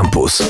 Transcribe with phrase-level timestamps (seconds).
[0.00, 0.42] Campus.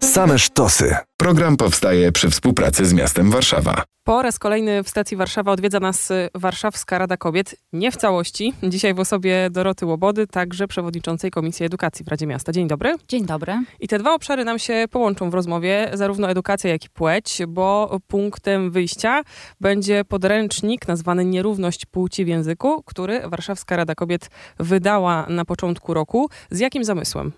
[0.00, 0.96] Same sztosy.
[1.16, 3.84] Program powstaje przy współpracy z miastem Warszawa.
[4.04, 7.56] Po raz kolejny w stacji Warszawa odwiedza nas y, Warszawska Rada Kobiet.
[7.72, 8.52] Nie w całości.
[8.62, 12.52] Dzisiaj w osobie Doroty Łobody, także przewodniczącej Komisji Edukacji w Radzie Miasta.
[12.52, 12.94] Dzień dobry.
[13.08, 13.52] Dzień dobry.
[13.80, 17.98] I te dwa obszary nam się połączą w rozmowie, zarówno edukacja, jak i płeć, bo
[18.06, 19.22] punktem wyjścia
[19.60, 26.28] będzie podręcznik nazwany Nierówność płci w języku, który Warszawska Rada Kobiet wydała na początku roku.
[26.50, 27.32] Z jakim zamysłem?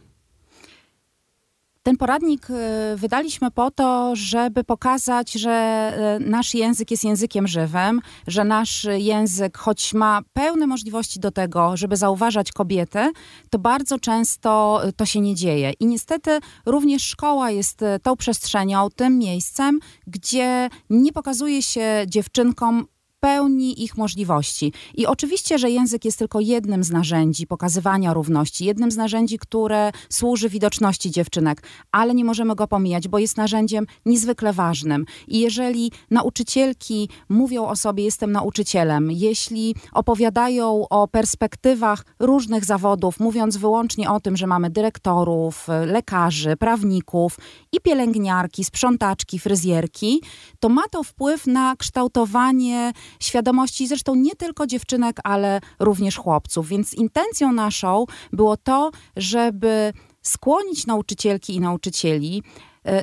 [1.86, 2.54] Ten poradnik y,
[2.96, 9.58] wydaliśmy po to, żeby pokazać, że y, nasz język jest językiem żywym, że nasz język,
[9.58, 13.12] choć ma pełne możliwości do tego, żeby zauważać kobiety,
[13.50, 15.72] to bardzo często y, to się nie dzieje.
[15.80, 22.86] I niestety również szkoła jest tą przestrzenią, tym miejscem, gdzie nie pokazuje się dziewczynkom
[23.24, 24.72] pełni ich możliwości.
[24.94, 29.90] I oczywiście, że język jest tylko jednym z narzędzi pokazywania równości, jednym z narzędzi, które
[30.08, 35.04] służy widoczności dziewczynek, ale nie możemy go pomijać, bo jest narzędziem niezwykle ważnym.
[35.28, 43.56] I jeżeli nauczycielki mówią o sobie, jestem nauczycielem, jeśli opowiadają o perspektywach różnych zawodów, mówiąc
[43.56, 47.38] wyłącznie o tym, że mamy dyrektorów, lekarzy, prawników
[47.72, 50.22] i pielęgniarki, sprzątaczki, fryzjerki,
[50.60, 56.68] to ma to wpływ na kształtowanie świadomości zresztą nie tylko dziewczynek, ale również chłopców.
[56.68, 62.42] Więc intencją naszą było to, żeby skłonić nauczycielki i nauczycieli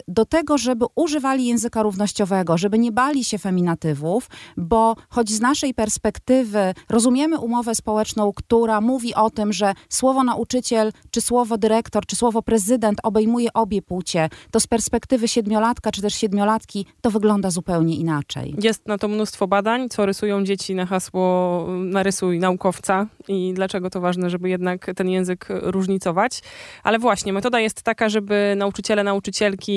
[0.07, 5.73] do tego, żeby używali języka równościowego, żeby nie bali się feminatywów, bo choć z naszej
[5.73, 12.15] perspektywy rozumiemy umowę społeczną, która mówi o tym, że słowo nauczyciel, czy słowo dyrektor, czy
[12.15, 17.95] słowo prezydent obejmuje obie płcie, to z perspektywy siedmiolatka, czy też siedmiolatki to wygląda zupełnie
[17.95, 18.55] inaczej.
[18.63, 24.01] Jest na to mnóstwo badań, co rysują dzieci na hasło narysuj naukowca i dlaczego to
[24.01, 26.41] ważne, żeby jednak ten język różnicować.
[26.83, 29.70] Ale właśnie, metoda jest taka, żeby nauczyciele, nauczycielki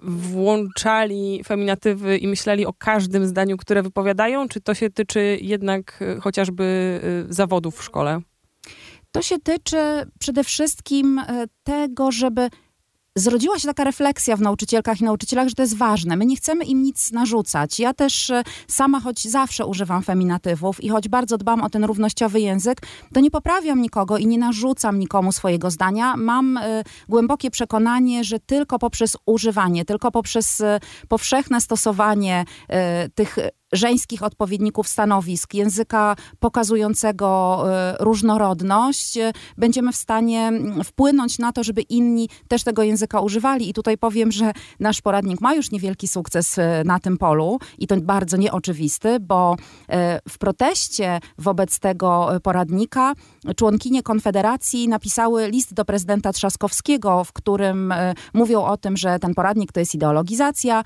[0.00, 6.20] włączali feminatywy i myśleli o każdym zdaniu, które wypowiadają, czy to się tyczy jednak e,
[6.20, 6.64] chociażby
[7.28, 8.20] e, zawodów w szkole?
[9.12, 9.76] To się tyczy
[10.18, 12.48] przede wszystkim e, tego, żeby
[13.16, 16.16] zrodziła się taka refleksja w nauczycielkach i nauczycielach, że to jest ważne.
[16.16, 17.80] My nie chcemy im nic narzucać.
[17.80, 22.40] Ja też e, sama, choć zawsze używam feminatywów i choć bardzo dbam o ten równościowy
[22.40, 22.78] język,
[23.14, 26.16] to nie poprawiam nikogo i nie narzucam nikomu swojego zdania.
[26.16, 30.64] Mam y, głębokie przekonanie, że tylko poprzez używanie, tylko poprzez y,
[31.08, 32.44] powszechne stosowanie
[33.04, 33.38] y, tych
[33.76, 40.52] żeńskich odpowiedników stanowisk, języka pokazującego e, różnorodność, e, będziemy w stanie
[40.84, 43.68] wpłynąć na to, żeby inni też tego języka używali.
[43.68, 47.86] I tutaj powiem, że nasz poradnik ma już niewielki sukces e, na tym polu i
[47.86, 49.56] to bardzo nieoczywisty, bo
[50.28, 53.14] w proteście wobec tego poradnika
[53.56, 57.94] członkinie Konfederacji napisały list do prezydenta Trzaskowskiego, w którym
[58.34, 60.84] mówią o tym, że ten poradnik to jest ideologizacja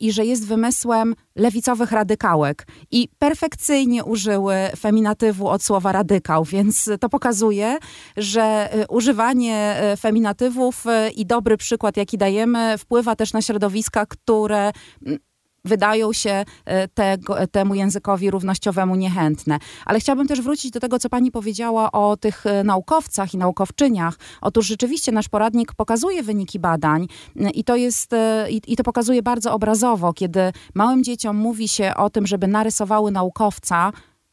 [0.00, 7.08] i że jest wymysłem lewicowych radykałek i perfekcyjnie użyły feminatywu od słowa radykał, więc to
[7.08, 7.78] pokazuje,
[8.16, 14.06] że y, używanie y, feminatywów y, i dobry przykład, jaki dajemy, wpływa też na środowiska,
[14.06, 14.72] które
[15.06, 15.18] mm,
[15.64, 19.58] wydają się e, tego, temu językowi równościowemu niechętne.
[19.84, 24.18] Ale chciałabym też wrócić do tego, co pani powiedziała o tych e, naukowcach i naukowczyniach.
[24.40, 27.06] Otóż rzeczywiście nasz poradnik pokazuje wyniki badań
[27.40, 28.10] e, i to jest,
[28.50, 30.40] i, i to pokazuje bardzo obrazowo, kiedy
[30.74, 33.92] małym dzieciom mówi się o tym, żeby narysowały naukowca,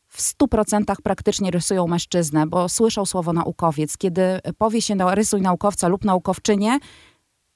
[0.10, 3.98] w 100% praktycznie rysują mężczyznę, bo słyszą słowo naukowiec.
[3.98, 4.22] Kiedy
[4.58, 6.80] powie się rysuj naukowca lub naukowczynię,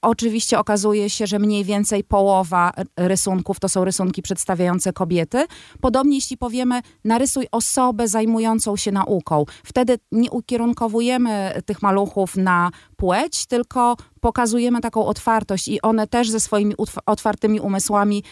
[0.01, 5.45] Oczywiście okazuje się, że mniej więcej połowa rysunków to są rysunki przedstawiające kobiety.
[5.81, 9.45] Podobnie jeśli powiemy, narysuj osobę zajmującą się nauką.
[9.63, 16.39] Wtedy nie ukierunkowujemy tych maluchów na płeć, tylko pokazujemy taką otwartość i one też ze
[16.39, 16.73] swoimi
[17.05, 18.23] otwartymi umysłami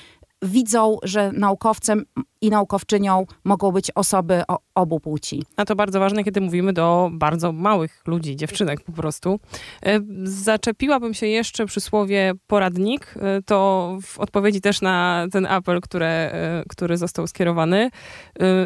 [0.41, 2.05] widzą, że naukowcem
[2.41, 5.43] i naukowczynią mogą być osoby o, obu płci.
[5.57, 9.39] A to bardzo ważne, kiedy mówimy do bardzo małych ludzi, dziewczynek po prostu.
[9.83, 15.81] E, zaczepiłabym się jeszcze przy słowie poradnik, e, to w odpowiedzi też na ten apel,
[15.81, 17.89] które, e, który został skierowany,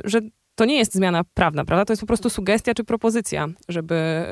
[0.04, 0.22] że
[0.56, 1.86] to nie jest zmiana prawna, prawda?
[1.86, 4.26] To jest po prostu sugestia czy propozycja, żeby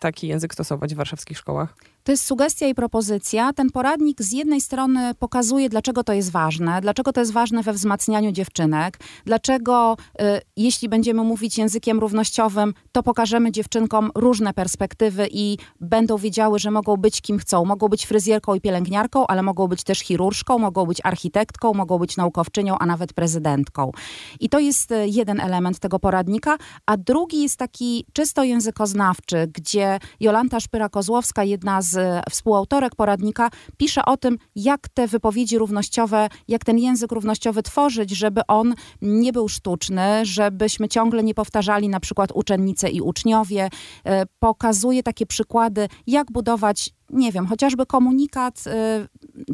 [0.00, 1.76] taki język stosować w warszawskich szkołach.
[2.04, 3.52] To jest sugestia i propozycja.
[3.52, 7.72] Ten poradnik z jednej strony pokazuje, dlaczego to jest ważne, dlaczego to jest ważne we
[7.72, 10.24] wzmacnianiu dziewczynek, dlaczego y,
[10.56, 16.96] jeśli będziemy mówić językiem równościowym, to pokażemy dziewczynkom różne perspektywy i będą wiedziały, że mogą
[16.96, 17.64] być kim chcą.
[17.64, 22.16] Mogą być fryzjerką i pielęgniarką, ale mogą być też chirurżką, mogą być architektką, mogą być
[22.16, 23.92] naukowczynią, a nawet prezydentką.
[24.40, 26.56] I to jest y, jeden element tego poradnika,
[26.86, 34.04] a drugi jest taki czysto językoznawczy, gdzie Jolanta Szpyra-Kozłowska, jedna z z współautorek poradnika pisze
[34.04, 39.48] o tym, jak te wypowiedzi równościowe, jak ten język równościowy tworzyć, żeby on nie był
[39.48, 43.68] sztuczny, żebyśmy ciągle nie powtarzali na przykład uczennice i uczniowie.
[44.04, 48.70] E, pokazuje takie przykłady, jak budować nie wiem, chociażby komunikat y,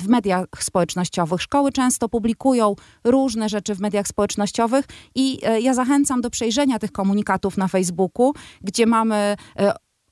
[0.00, 1.42] w mediach społecznościowych.
[1.42, 2.74] Szkoły często publikują
[3.04, 4.84] różne rzeczy w mediach społecznościowych
[5.14, 9.64] i y, ja zachęcam do przejrzenia tych komunikatów na Facebooku, gdzie mamy y,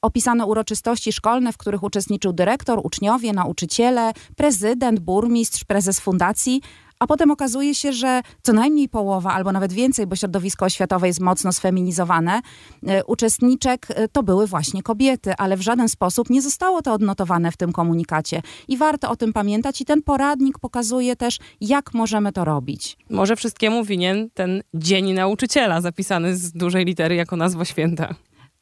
[0.03, 6.63] opisane uroczystości szkolne, w których uczestniczył dyrektor, uczniowie, nauczyciele, prezydent, burmistrz, prezes fundacji,
[6.99, 11.21] a potem okazuje się, że co najmniej połowa, albo nawet więcej, bo środowisko oświatowe jest
[11.21, 12.41] mocno sfeminizowane,
[12.87, 17.53] e, uczestniczek e, to były właśnie kobiety, ale w żaden sposób nie zostało to odnotowane
[17.53, 18.43] w tym komunikacie.
[18.69, 22.97] I warto o tym pamiętać i ten poradnik pokazuje też, jak możemy to robić.
[23.11, 28.15] Może wszystkiemu winien ten Dzień Nauczyciela, zapisany z dużej litery jako nazwa święta.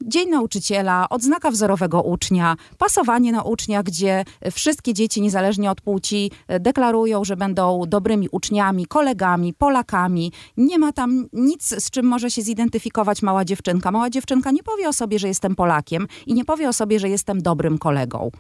[0.05, 7.25] Dzień nauczyciela, odznaka wzorowego ucznia, pasowanie na ucznia, gdzie wszystkie dzieci, niezależnie od płci, deklarują,
[7.25, 10.33] że będą dobrymi uczniami, kolegami, Polakami.
[10.57, 13.91] Nie ma tam nic, z czym może się zidentyfikować mała dziewczynka.
[13.91, 17.09] Mała dziewczynka nie powie o sobie, że jestem Polakiem i nie powie o sobie, że
[17.09, 18.31] jestem dobrym kolegą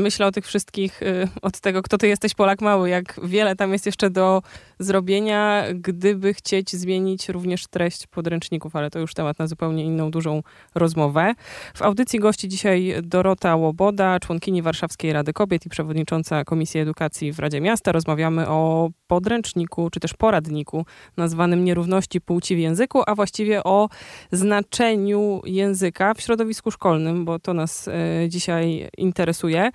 [0.00, 3.72] myślę o tych wszystkich, y, od tego, kto ty jesteś Polak mały, jak wiele tam
[3.72, 4.42] jest jeszcze do
[4.78, 10.42] zrobienia, gdyby chcieć zmienić również treść podręczników, ale to już temat na zupełnie inną, dużą
[10.74, 11.34] rozmowę.
[11.74, 17.38] W audycji gości dzisiaj Dorota Łoboda, członkini Warszawskiej Rady Kobiet i przewodnicząca Komisji Edukacji w
[17.38, 17.92] Radzie Miasta.
[17.92, 23.88] Rozmawiamy o podręczniku, czy też poradniku nazwanym Nierówności płci w języku, a właściwie o
[24.32, 27.92] znaczeniu języka w środowisku szkolnym, bo to nas y,
[28.28, 29.70] dzisiaj interesuje.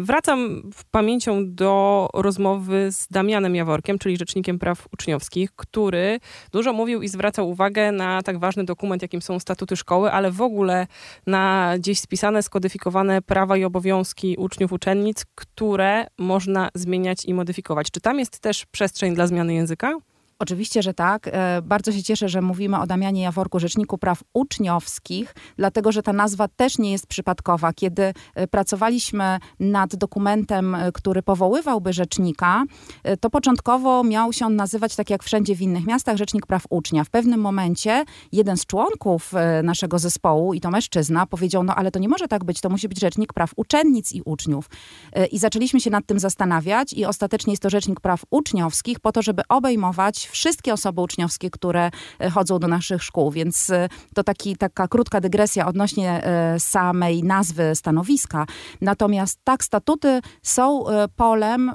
[0.00, 6.20] Wracam pamięcią do rozmowy z Damianem Jaworkiem, czyli Rzecznikiem Praw Uczniowskich, który
[6.52, 10.42] dużo mówił i zwracał uwagę na tak ważny dokument, jakim są statuty szkoły, ale w
[10.42, 10.86] ogóle
[11.26, 17.90] na gdzieś spisane, skodyfikowane prawa i obowiązki uczniów, uczennic, które można zmieniać i modyfikować.
[17.90, 19.94] Czy tam jest też przestrzeń dla zmiany języka?
[20.38, 21.28] Oczywiście, że tak.
[21.32, 26.12] E, bardzo się cieszę, że mówimy o Damianie Jaworku, Rzeczniku Praw Uczniowskich, dlatego że ta
[26.12, 27.72] nazwa też nie jest przypadkowa.
[27.72, 32.64] Kiedy e, pracowaliśmy nad dokumentem, e, który powoływałby rzecznika,
[33.20, 37.04] to początkowo miał się on nazywać, tak jak wszędzie w innych miastach, Rzecznik Praw Ucznia.
[37.04, 39.32] W pewnym momencie jeden z członków
[39.62, 42.88] naszego zespołu, i to mężczyzna, powiedział, no ale to nie może tak być, to musi
[42.88, 44.70] być Rzecznik Praw Uczennic i Uczniów.
[45.32, 49.22] I zaczęliśmy się nad tym zastanawiać i ostatecznie jest to Rzecznik Praw Uczniowskich po to,
[49.22, 51.90] żeby obejmować wszystkie osoby uczniowskie, które
[52.20, 57.22] e, chodzą do naszych szkół, więc e, to taki, taka krótka dygresja odnośnie e, samej
[57.22, 58.46] nazwy stanowiska.
[58.80, 60.84] Natomiast tak, statuty są
[61.16, 61.72] polem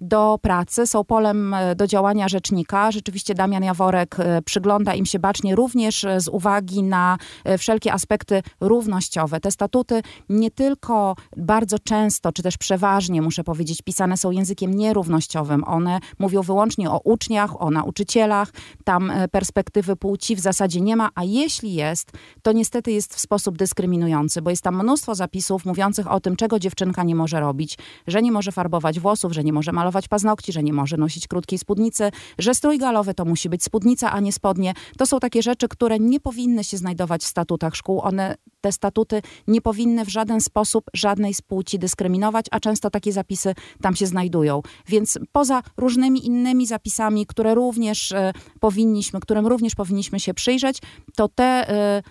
[0.00, 2.90] do pracy, są polem do działania rzecznika.
[2.92, 7.18] Rzeczywiście Damian Jaworek przygląda im się bacznie również z uwagi na
[7.58, 9.40] wszelkie aspekty równościowe.
[9.40, 15.64] Te statuty nie tylko bardzo często, czy też przeważnie, muszę powiedzieć, pisane są językiem nierównościowym.
[15.64, 18.52] One mówią wyłącznie o uczniach, o nauczycielach,
[18.84, 22.12] tam e, perspektywy płci w zasadzie nie ma, a jeśli jest,
[22.42, 26.58] to niestety jest w sposób dyskryminujący, bo jest tam mnóstwo zapisów mówiących o tym, czego
[26.58, 30.62] dziewczynka nie może robić, że nie może farbować włosów, że nie może malować paznokci, że
[30.62, 34.74] nie może nosić krótkiej spódnicy, że strój galowy to musi być spódnica, a nie spodnie.
[34.98, 38.00] To są takie rzeczy, które nie powinny się znajdować w statutach szkół.
[38.00, 43.12] One, te statuty nie powinny w żaden sposób żadnej z płci dyskryminować, a często takie
[43.12, 44.62] zapisy tam się znajdują.
[44.88, 50.78] Więc poza różnymi innymi zapisami, które również e, powinniśmy, którym również powinniśmy się przyjrzeć,
[51.16, 52.02] to te e,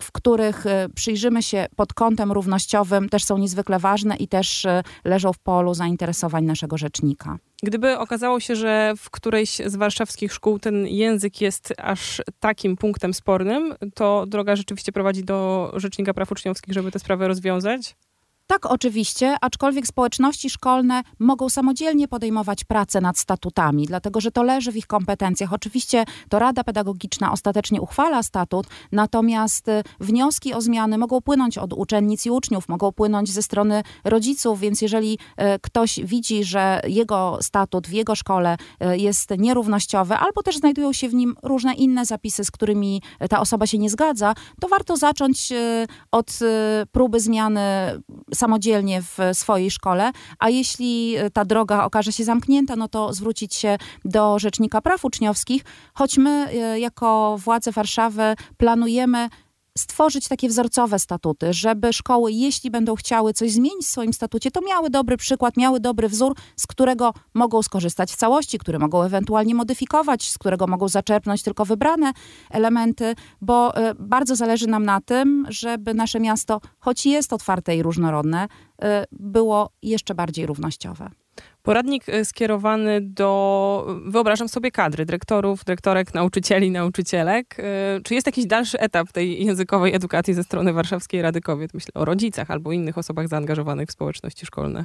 [0.00, 4.66] w których e, przyjrzymy się pod kątem równościowym, też są niezwykle ważne i też
[5.04, 7.38] leżą w polu zainteresowań naszego rzecznika.
[7.62, 13.14] Gdyby okazało się, że w którejś z warszawskich szkół ten język jest aż takim punktem
[13.14, 17.96] spornym, to droga rzeczywiście prowadzi do Rzecznika Praw Uczniowskich, żeby te sprawy rozwiązać?
[18.52, 24.72] Tak, oczywiście, aczkolwiek społeczności szkolne mogą samodzielnie podejmować pracę nad statutami, dlatego że to leży
[24.72, 25.52] w ich kompetencjach.
[25.52, 31.72] Oczywiście to Rada Pedagogiczna ostatecznie uchwala statut, natomiast y, wnioski o zmiany mogą płynąć od
[31.72, 35.12] uczennic i uczniów, mogą płynąć ze strony rodziców, więc jeżeli
[35.54, 40.92] y, ktoś widzi, że jego statut w jego szkole y, jest nierównościowy, albo też znajdują
[40.92, 44.96] się w nim różne inne zapisy, z którymi ta osoba się nie zgadza, to warto
[44.96, 45.52] zacząć
[46.10, 46.38] od
[46.92, 47.60] próby zmiany
[48.42, 53.54] samodzielnie w swojej szkole, a jeśli e, ta droga okaże się zamknięta, no to zwrócić
[53.54, 55.62] się do Rzecznika Praw Uczniowskich,
[55.94, 59.28] choć my e, jako władze Warszawy planujemy
[59.78, 64.60] stworzyć takie wzorcowe statuty, żeby szkoły, jeśli będą chciały coś zmienić w swoim statucie, to
[64.60, 69.54] miały dobry przykład, miały dobry wzór, z którego mogą skorzystać w całości, który mogą ewentualnie
[69.54, 72.12] modyfikować, z którego mogą zaczerpnąć tylko wybrane
[72.50, 77.82] elementy, bo y, bardzo zależy nam na tym, żeby nasze miasto, choć jest otwarte i
[77.82, 81.21] różnorodne, y, było jeszcze bardziej równościowe.
[81.62, 87.58] Poradnik y, skierowany do, wyobrażam sobie, kadry, dyrektorów, dyrektorek, nauczycieli, nauczycielek.
[87.58, 91.74] Y, czy jest jakiś dalszy etap tej językowej edukacji ze strony Warszawskiej Rady Kobiet?
[91.74, 94.84] Myślę o rodzicach albo innych osobach zaangażowanych w społeczności szkolne.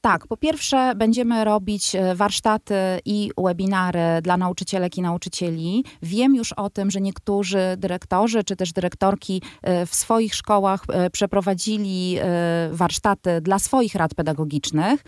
[0.00, 2.74] Tak, po pierwsze będziemy robić e, warsztaty
[3.04, 5.84] i webinary dla nauczycielek i nauczycieli.
[6.02, 9.42] Wiem już o tym, że niektórzy dyrektorzy czy też dyrektorki
[9.86, 12.18] w swoich szkołach przeprowadzili
[12.70, 15.04] warsztaty dla swoich rad pedagogicznych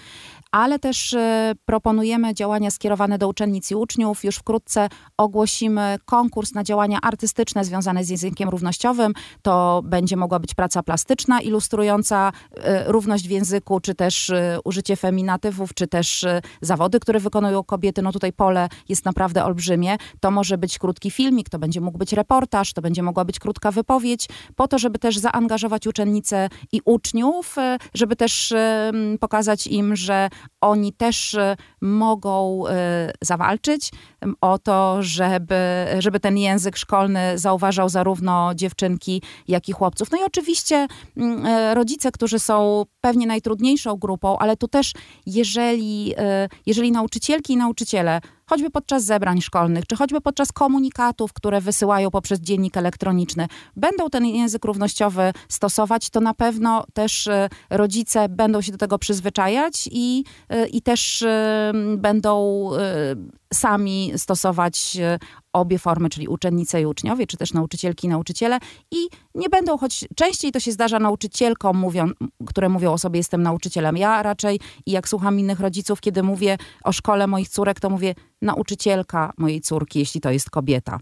[0.51, 4.25] ale też e, proponujemy działania skierowane do uczennic i uczniów.
[4.25, 9.13] Już wkrótce ogłosimy konkurs na działania artystyczne związane z językiem równościowym.
[9.43, 14.97] To będzie mogła być praca plastyczna, ilustrująca e, równość w języku, czy też e, użycie
[14.97, 16.27] feminatywów, czy też
[16.61, 18.03] zawody, które wykonują kobiety.
[18.03, 19.97] No tutaj pole jest naprawdę olbrzymie.
[20.21, 23.71] To może być krótki filmik, to będzie mógł być reportaż, to będzie mogła być krótka
[23.71, 27.57] wypowiedź, po to, żeby też zaangażować uczennice i uczniów,
[27.95, 28.55] żeby też
[29.21, 30.29] pokazać im, że
[30.61, 33.91] oni też e, mogą e, zawalczyć
[34.41, 40.11] o to, żeby, żeby ten język szkolny zauważał zarówno dziewczynki, jak i chłopców.
[40.11, 40.87] No i oczywiście
[41.47, 44.93] e, rodzice, którzy są pewnie najtrudniejszą grupą, ale tu też,
[45.27, 46.15] jeżeli,
[46.67, 52.41] jeżeli nauczycielki i nauczyciele choćby podczas zebrań szkolnych, czy choćby podczas komunikatów, które wysyłają poprzez
[52.41, 58.73] dziennik elektroniczny, będą ten język równościowy stosować, to na pewno też e, rodzice będą się
[58.73, 62.71] do tego przyzwyczajać i, e, i też e, będą
[63.55, 64.97] sami stosować
[65.61, 68.59] obie formy, czyli uczennice i uczniowie, czy też nauczycielki i nauczyciele
[68.91, 72.11] i nie będą, choć częściej to się zdarza nauczycielkom, mówią,
[72.47, 73.97] które mówią o sobie jestem nauczycielem.
[73.97, 78.15] Ja raczej i jak słucham innych rodziców, kiedy mówię o szkole moich córek, to mówię
[78.43, 80.99] nauczycielka mojej córki, jeśli to jest kobieta.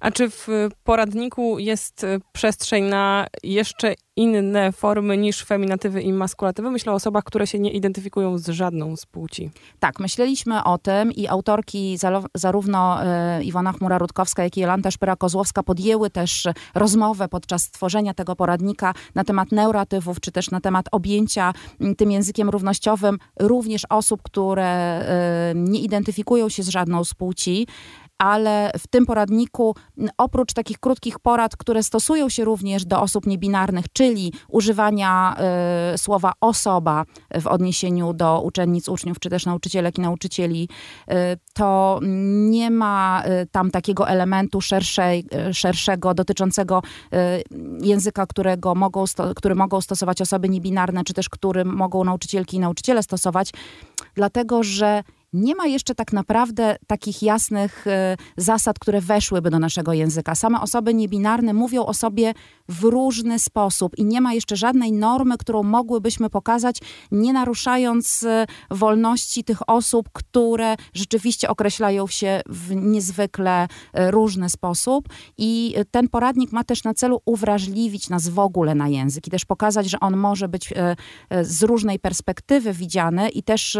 [0.00, 0.48] A czy w
[0.84, 6.70] poradniku jest e, przestrzeń na jeszcze inne formy niż feminatywy i maskulatywy?
[6.70, 9.50] Myślę o osobach, które się nie identyfikują z żadną z płci.
[9.80, 11.98] Tak, myśleliśmy o tym i autorki
[12.34, 18.94] zarówno e, Iwona Chmura-Rutkowska, jak i Jolanta Szpyra-Kozłowska podjęły też rozmowę podczas tworzenia tego poradnika
[19.14, 21.52] na temat neuratywów, czy też na temat objęcia
[21.96, 27.66] tym językiem równościowym również osób, które e, nie identyfikują się z żadną z płci
[28.22, 29.74] ale w tym poradniku
[30.18, 35.36] oprócz takich krótkich porad, które stosują się również do osób niebinarnych, czyli używania
[35.94, 37.04] y, słowa osoba
[37.40, 40.68] w odniesieniu do uczennic, uczniów, czy też nauczycielek i nauczycieli,
[41.10, 41.14] y,
[41.54, 42.00] to
[42.50, 46.82] nie ma y, tam takiego elementu szerszej, szerszego dotyczącego
[47.80, 49.04] języka, którego mogą,
[49.36, 53.50] który mogą stosować osoby niebinarne, czy też który mogą nauczycielki i nauczyciele stosować,
[54.14, 55.02] dlatego że
[55.32, 60.34] nie ma jeszcze tak naprawdę takich jasnych e, zasad, które weszłyby do naszego języka.
[60.34, 62.34] Same osoby niebinarne mówią o sobie
[62.72, 66.78] w różny sposób i nie ma jeszcze żadnej normy, którą mogłybyśmy pokazać,
[67.10, 75.08] nie naruszając e, wolności tych osób, które rzeczywiście określają się w niezwykle e, różny sposób.
[75.38, 79.44] I ten poradnik ma też na celu uwrażliwić nas w ogóle na język i też
[79.44, 80.74] pokazać, że on może być
[81.42, 83.78] z różnej perspektywy widziany i też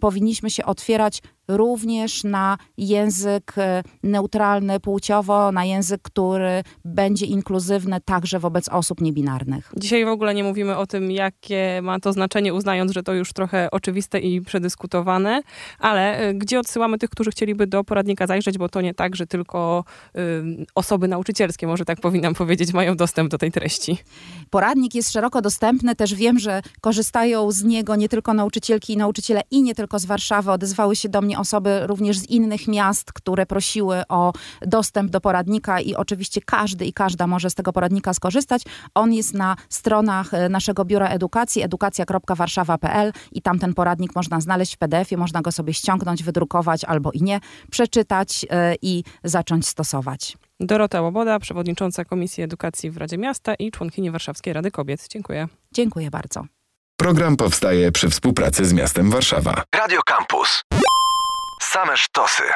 [0.00, 8.38] powinniśmy się otwierać również na język e, neutralny płciowo, na język, który będzie inkluzywny także
[8.38, 9.72] wobec osób niebinarnych.
[9.76, 13.32] Dzisiaj w ogóle nie mówimy o tym, jakie ma to znaczenie, uznając, że to już
[13.32, 15.42] trochę oczywiste i przedyskutowane,
[15.78, 19.26] ale e, gdzie odsyłamy tych, którzy chcieliby do poradnika zajrzeć, bo to nie tak, że
[19.26, 19.84] tylko
[20.16, 23.98] y, osoby nauczycielskie, może tak powinnam powiedzieć, mają dostęp do tej treści.
[24.50, 29.40] Poradnik jest szeroko dostępny, też wiem, że korzystają z niego nie tylko nauczycielki i nauczyciele
[29.50, 33.46] i nie tylko z Warszawy, odezwały się do mnie osoby również z innych miast, które
[33.46, 38.62] prosiły o dostęp do poradnika i oczywiście każdy i każda może z tego poradnika skorzystać.
[38.94, 44.74] On jest na stronach e, naszego Biura Edukacji, edukacja.warszawa.pl i tam ten poradnik można znaleźć
[44.74, 47.40] w PDF-ie, można go sobie ściągnąć, wydrukować albo i nie,
[47.70, 50.36] przeczytać e, i zacząć stosować.
[50.60, 55.08] Dorota Łoboda, przewodnicząca Komisji Edukacji w Radzie Miasta i członkini Warszawskiej Rady Kobiet.
[55.08, 55.48] Dziękuję.
[55.72, 56.44] Dziękuję bardzo.
[56.96, 59.62] Program powstaje przy współpracy z miastem Warszawa.
[59.74, 60.62] Radio Campus.
[61.60, 62.48] Same sztosy.